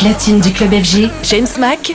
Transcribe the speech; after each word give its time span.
Platine 0.00 0.40
du 0.40 0.50
club 0.50 0.72
FG, 0.72 1.10
James 1.22 1.46
Mack. 1.58 1.94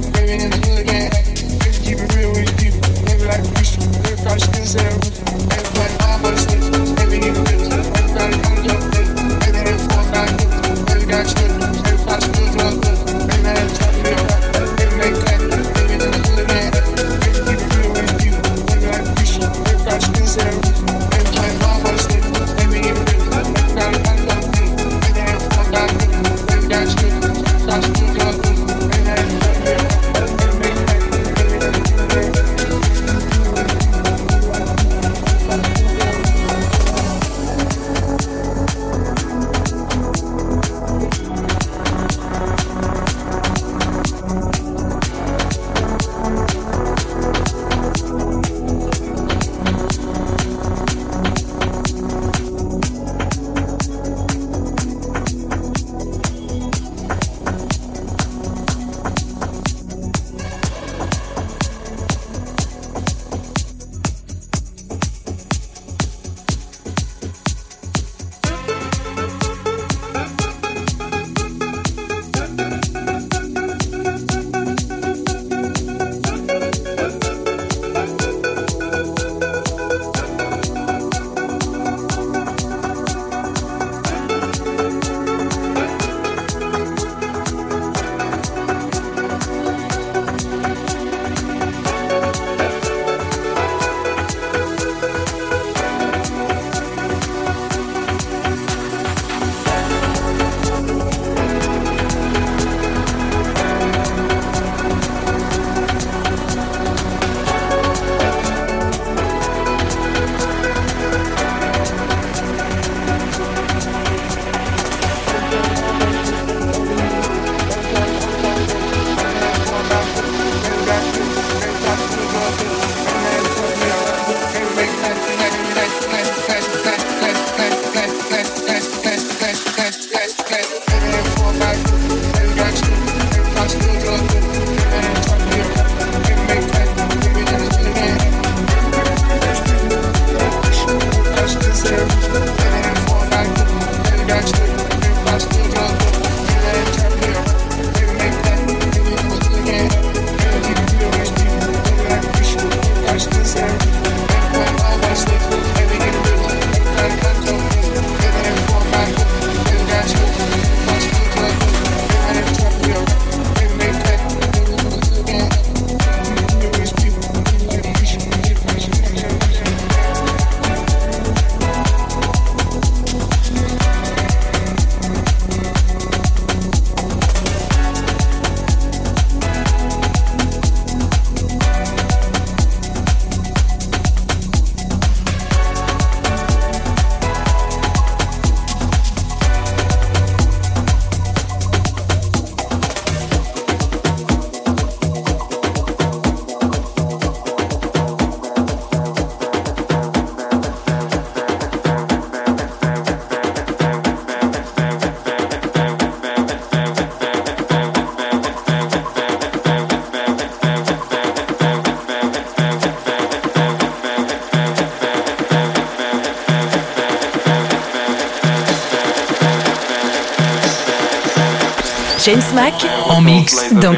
James 4.39 5.40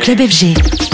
Club 0.03 0.19
FG. 0.19 0.92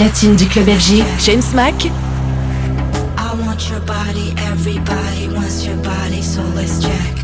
platine 0.00 0.34
du 0.34 0.46
club 0.46 0.66
FG. 0.66 1.04
James 1.18 1.52
Mack. 1.54 1.84
I 1.84 3.34
want 3.44 3.68
your 3.68 3.80
body, 3.80 4.32
everybody 4.50 5.28
wants 5.28 5.66
your 5.66 5.76
body, 5.76 6.22
so 6.22 6.40
let's 6.54 6.80
check. 6.80 7.19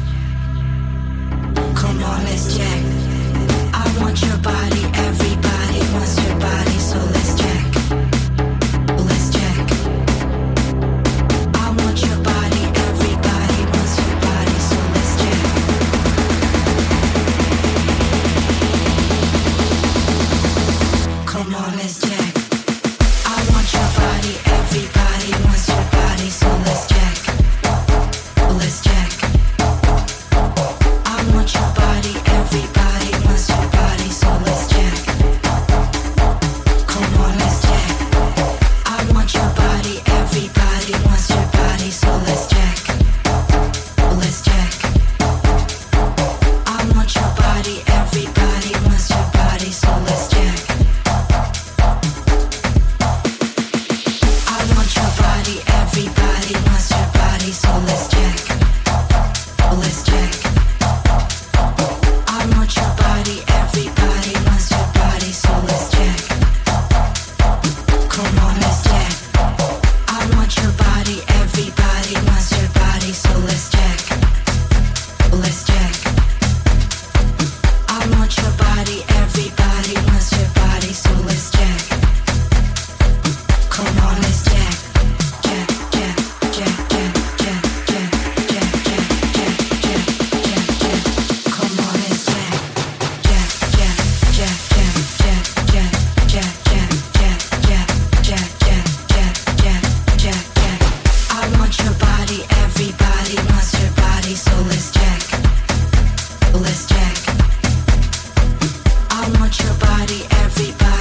everybody, 110.06 110.24
everybody. 110.44 110.95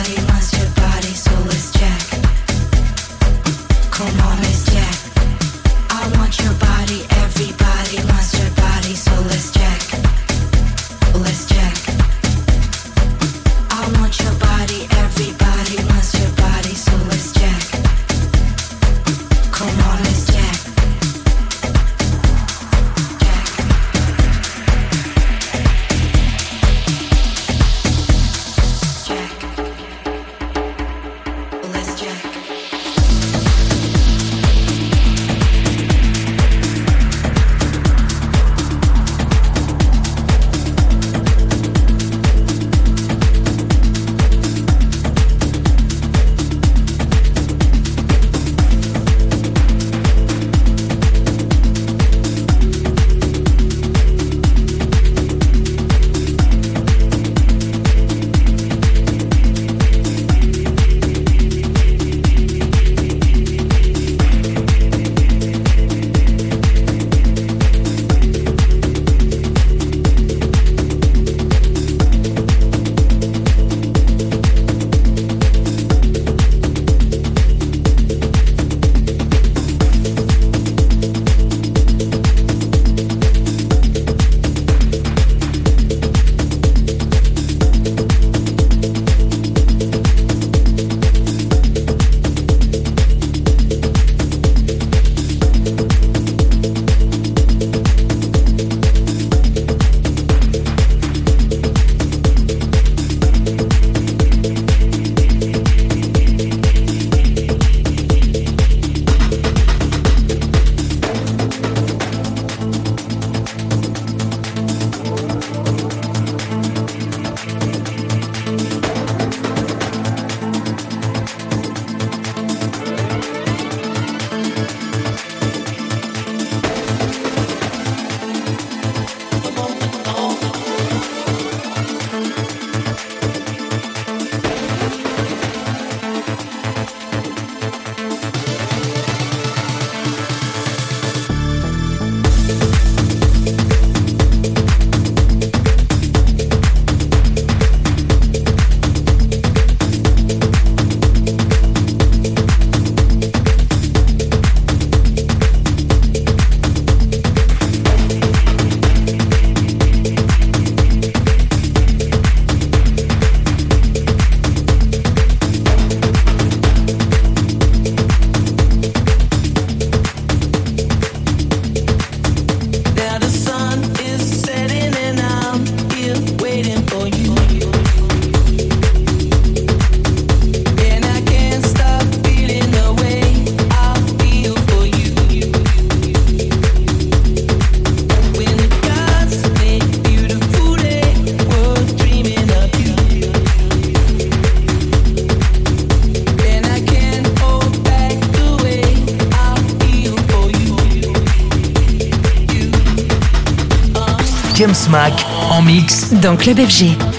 Dans 206.21 206.35
Club 206.35 206.59
FG. 206.59 207.14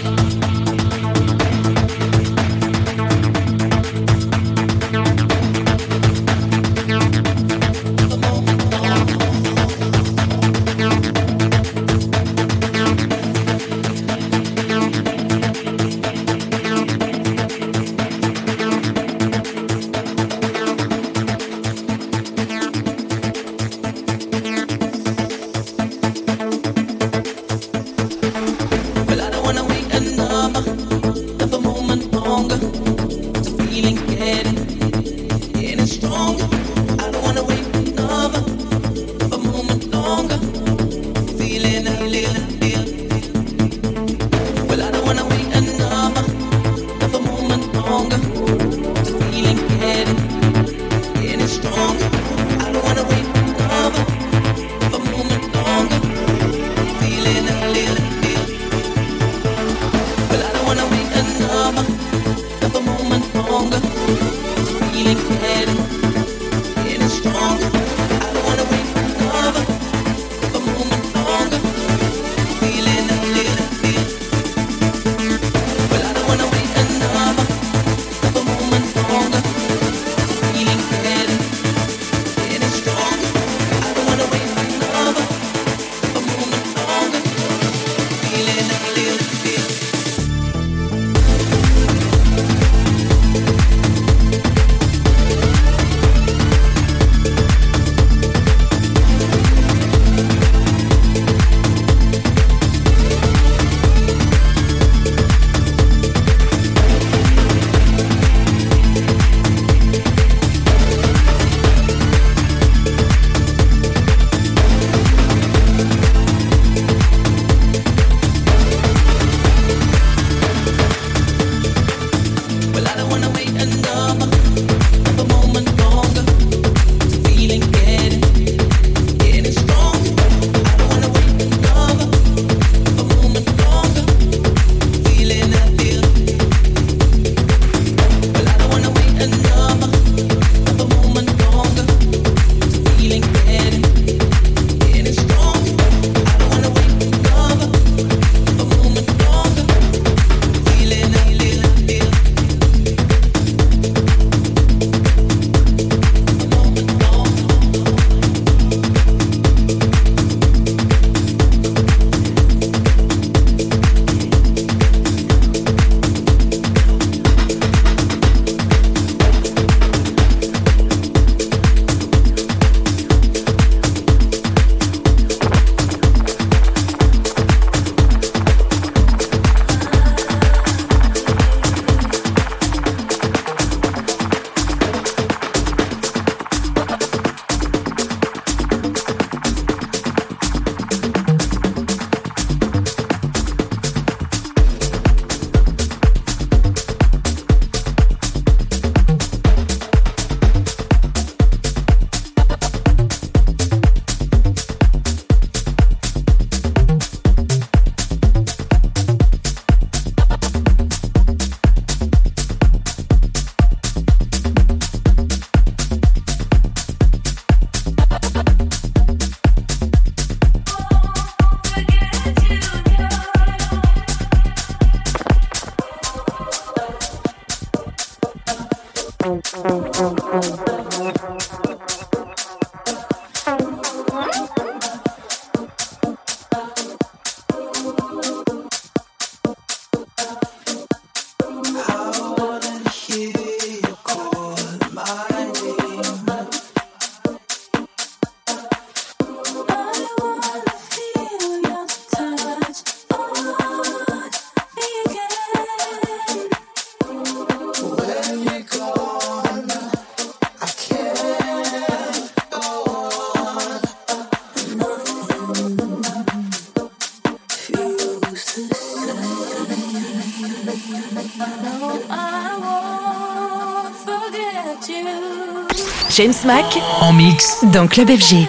James 276.16 276.33
Mack 276.46 276.79
en 277.02 277.12
mix 277.12 277.62
dans 277.74 277.87
Club 277.87 278.09
FG. 278.09 278.48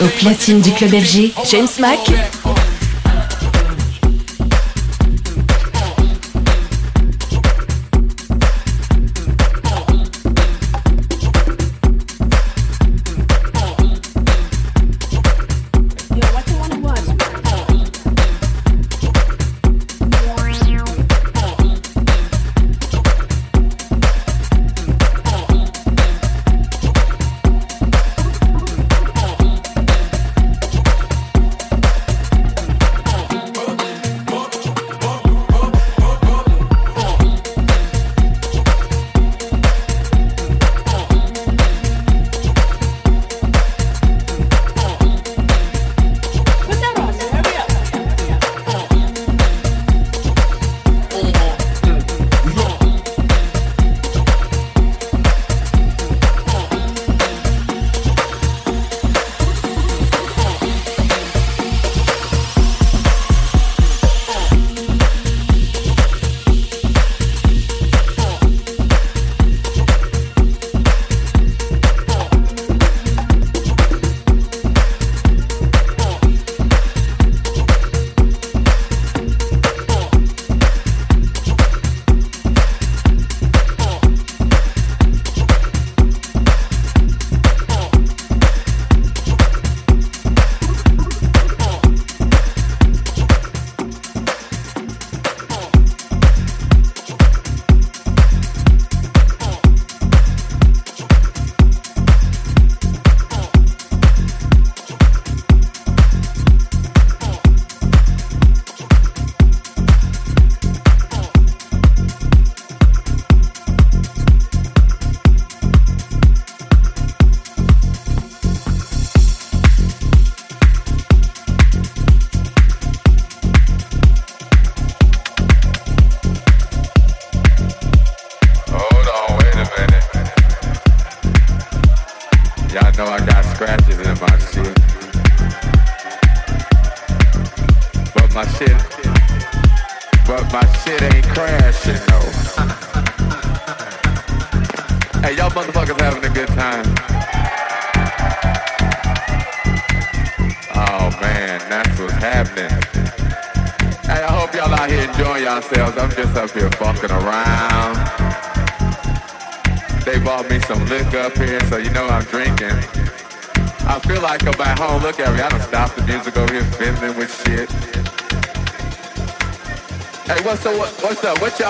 Au 0.00 0.06
platine 0.18 0.60
du 0.60 0.72
club 0.72 0.90
FG, 0.90 1.32
James 1.48 1.68
Mack. 1.78 2.00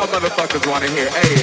y'all 0.02 0.20
motherfuckers 0.20 0.66
wanna 0.68 0.88
hear. 0.90 1.08
Hey. 1.10 1.41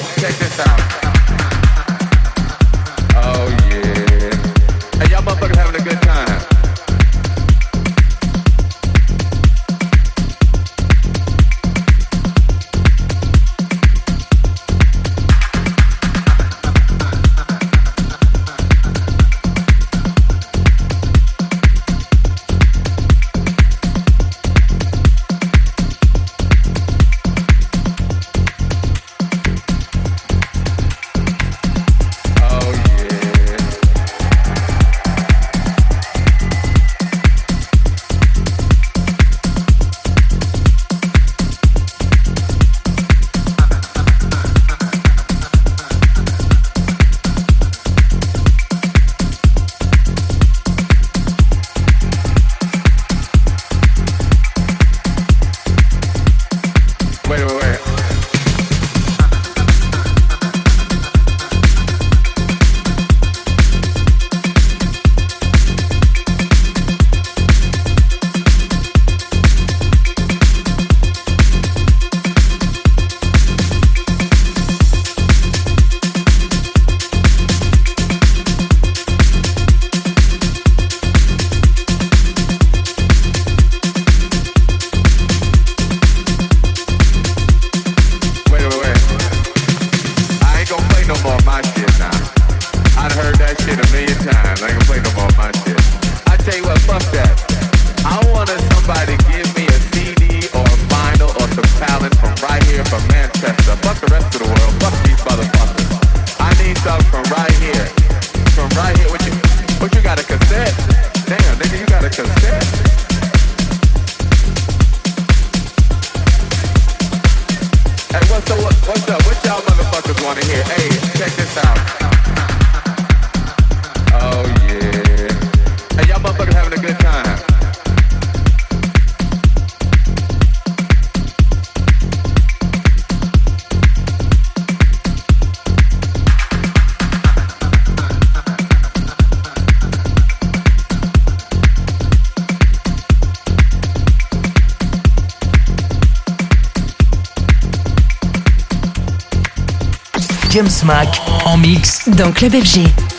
James 150.49 150.69
Mack 150.83 151.21
en 151.45 151.57
mix 151.57 152.09
dans 152.09 152.31
Club 152.31 152.53
FG. 152.53 153.18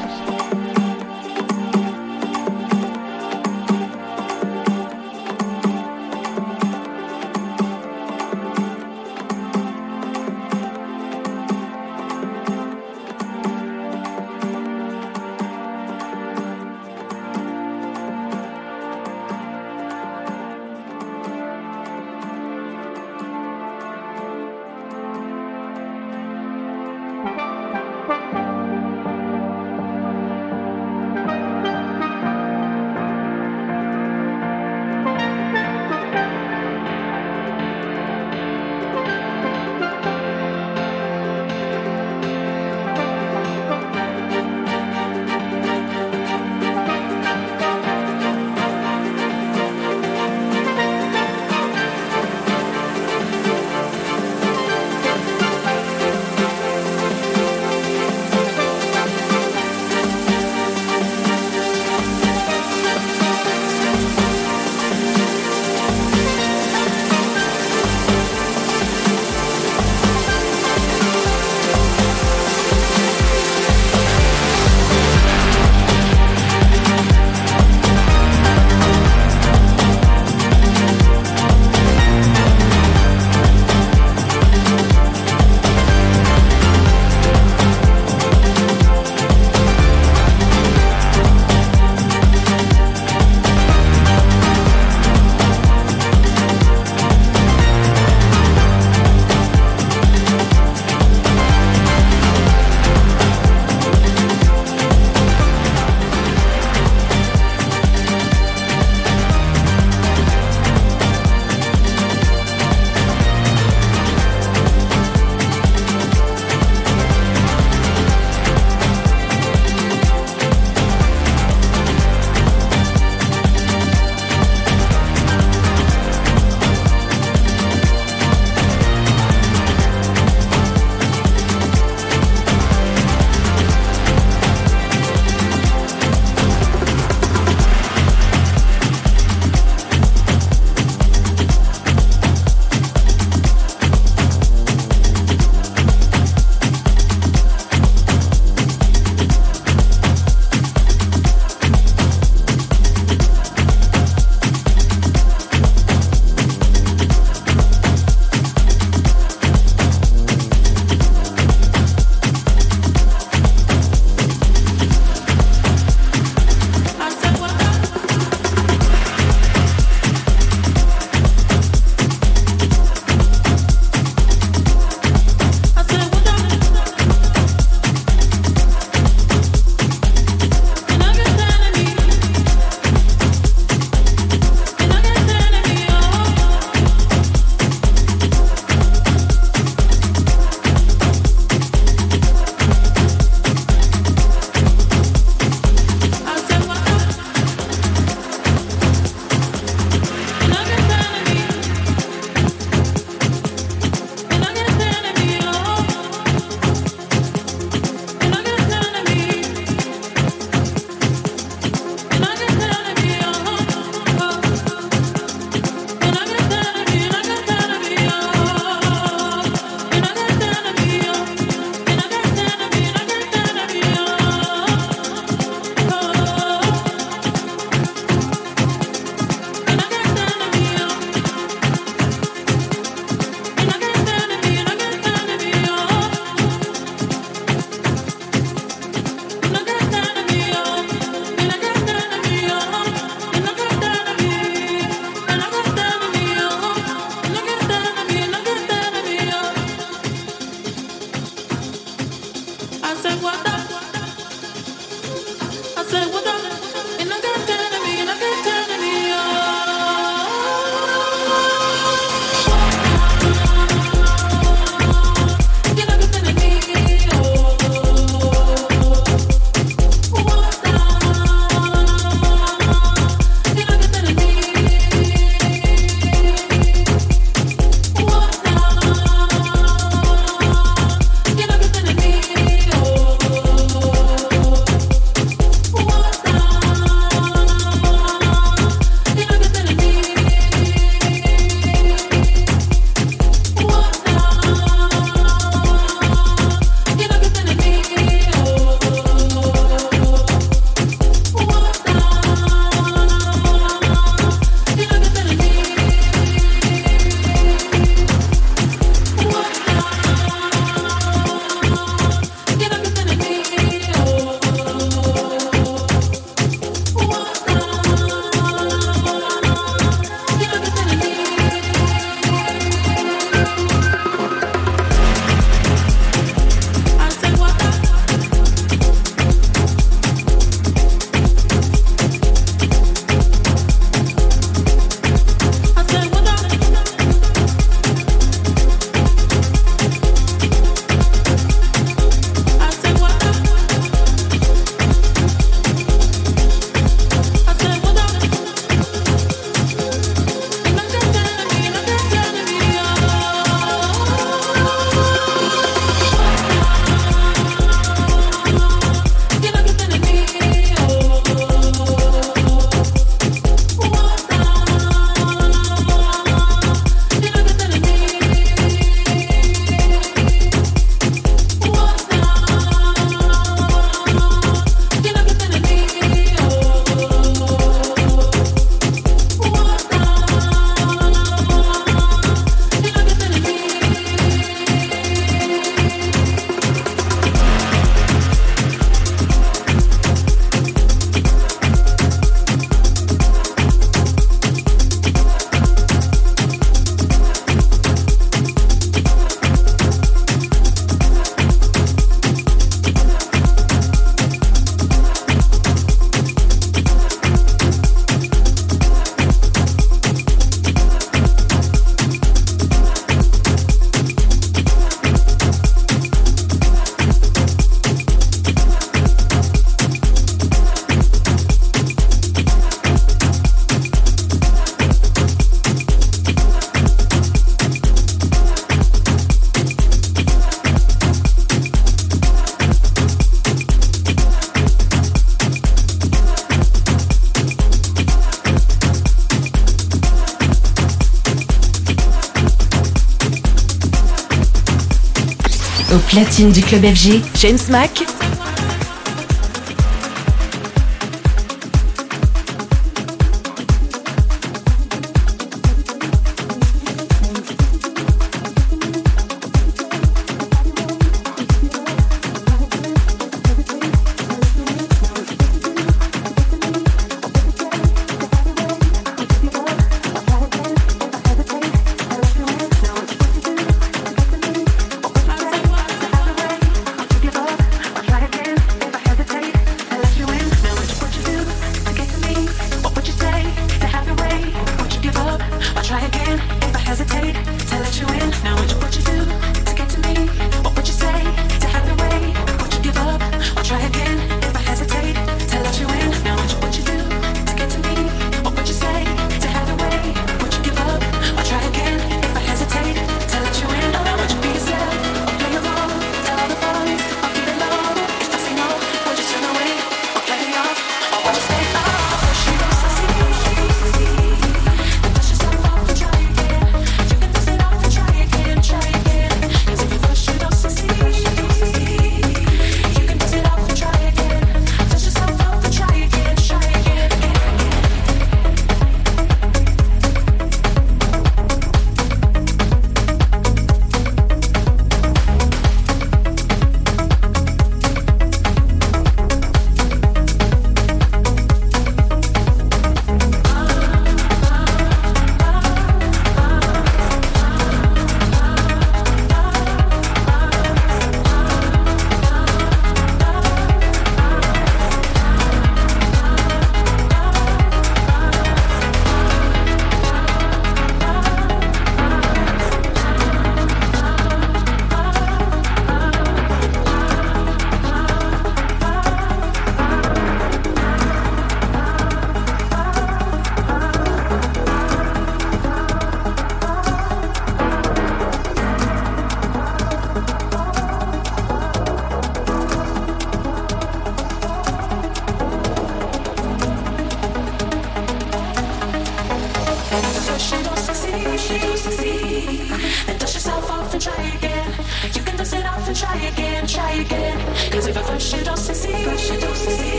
Platine 446.11 446.51
du 446.51 446.61
club 446.61 446.83
FG, 446.83 447.21
James 447.35 447.57
Mack. 447.69 448.20